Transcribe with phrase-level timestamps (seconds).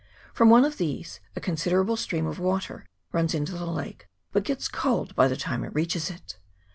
[0.33, 4.67] From one of these a considerable stream of water runs into the lake, but gets
[4.67, 6.39] cold by the time it reaches it.